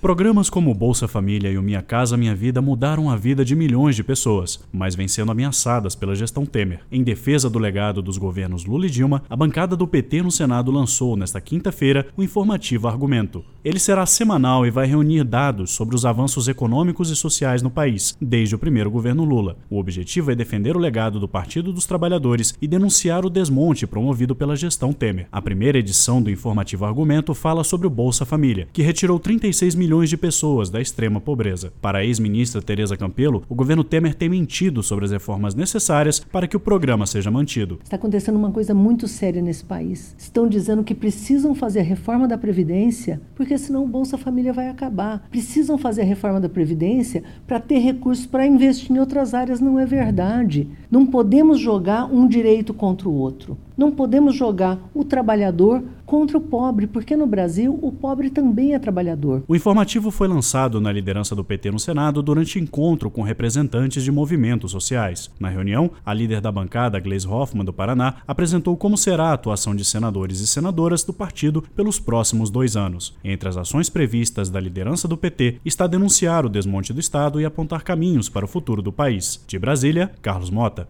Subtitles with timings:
[0.00, 3.96] Programas como Bolsa Família e o Minha Casa Minha Vida mudaram a vida de milhões
[3.96, 6.82] de pessoas, mas vêm sendo ameaçadas pela gestão Temer.
[6.90, 10.70] Em defesa do legado dos governos Lula e Dilma, a bancada do PT no Senado
[10.70, 13.44] lançou nesta quinta-feira o informativo Argumento.
[13.64, 18.16] Ele será semanal e vai reunir dados sobre os avanços econômicos e sociais no país,
[18.20, 19.56] desde o primeiro governo Lula.
[19.68, 24.36] O objetivo é defender o legado do Partido dos Trabalhadores e denunciar o desmonte promovido
[24.36, 25.26] pela gestão Temer.
[25.32, 29.87] A primeira edição do informativo Argumento fala sobre o Bolsa Família, que retirou 36 milhões
[29.88, 31.72] milhões de pessoas da extrema pobreza.
[31.80, 36.46] Para a ex-ministra Tereza Campelo, o governo Temer tem mentido sobre as reformas necessárias para
[36.46, 37.78] que o programa seja mantido.
[37.82, 40.14] Está acontecendo uma coisa muito séria nesse país.
[40.18, 44.68] Estão dizendo que precisam fazer a reforma da Previdência, porque senão o Bolsa Família vai
[44.68, 45.26] acabar.
[45.30, 49.58] Precisam fazer a reforma da Previdência para ter recursos para investir em outras áreas.
[49.58, 50.68] Não é verdade.
[50.90, 53.56] Não podemos jogar um direito contra o outro.
[53.78, 58.78] Não podemos jogar o trabalhador contra o pobre, porque no Brasil o pobre também é
[58.78, 59.44] trabalhador.
[59.46, 64.10] O informativo foi lançado na liderança do PT no Senado durante encontro com representantes de
[64.10, 65.30] movimentos sociais.
[65.38, 69.76] Na reunião, a líder da bancada, Gleisi Hoffmann, do Paraná, apresentou como será a atuação
[69.76, 73.16] de senadores e senadoras do partido pelos próximos dois anos.
[73.22, 77.44] Entre as ações previstas da liderança do PT está denunciar o desmonte do Estado e
[77.44, 79.44] apontar caminhos para o futuro do país.
[79.46, 80.88] De Brasília, Carlos Mota.